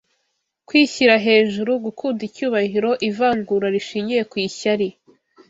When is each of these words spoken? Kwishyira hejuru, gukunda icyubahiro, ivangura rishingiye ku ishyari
Kwishyira 0.67 1.15
hejuru, 1.25 1.71
gukunda 1.85 2.21
icyubahiro, 2.29 2.91
ivangura 3.09 3.65
rishingiye 3.75 4.21
ku 4.31 4.35
ishyari 4.47 4.87